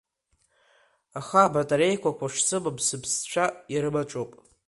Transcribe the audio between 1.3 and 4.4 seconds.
абатареикақәа шсымам сыԥсцәа ирымаҿоуп.